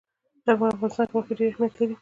[0.43, 1.85] په افغانستان کې غوښې ډېر اهمیت لري.